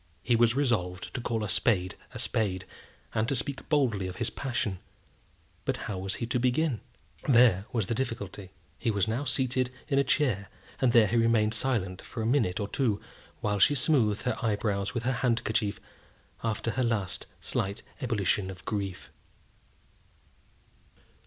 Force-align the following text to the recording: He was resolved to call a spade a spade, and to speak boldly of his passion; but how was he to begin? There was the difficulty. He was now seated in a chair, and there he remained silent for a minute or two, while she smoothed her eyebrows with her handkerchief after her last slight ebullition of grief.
He 0.23 0.35
was 0.35 0.55
resolved 0.55 1.13
to 1.13 1.21
call 1.21 1.43
a 1.43 1.47
spade 1.47 1.93
a 2.11 2.17
spade, 2.17 2.65
and 3.13 3.27
to 3.27 3.35
speak 3.35 3.69
boldly 3.69 4.07
of 4.07 4.15
his 4.15 4.31
passion; 4.31 4.79
but 5.63 5.77
how 5.85 5.99
was 5.99 6.15
he 6.15 6.25
to 6.25 6.39
begin? 6.39 6.81
There 7.29 7.65
was 7.71 7.85
the 7.85 7.93
difficulty. 7.93 8.49
He 8.79 8.89
was 8.89 9.07
now 9.07 9.25
seated 9.25 9.69
in 9.89 9.99
a 9.99 10.03
chair, 10.03 10.49
and 10.81 10.91
there 10.91 11.05
he 11.05 11.17
remained 11.17 11.53
silent 11.53 12.01
for 12.01 12.23
a 12.23 12.25
minute 12.25 12.59
or 12.59 12.67
two, 12.67 12.99
while 13.41 13.59
she 13.59 13.75
smoothed 13.75 14.23
her 14.23 14.43
eyebrows 14.43 14.95
with 14.95 15.03
her 15.03 15.11
handkerchief 15.21 15.79
after 16.43 16.71
her 16.71 16.83
last 16.83 17.27
slight 17.39 17.83
ebullition 18.01 18.49
of 18.49 18.65
grief. 18.65 19.11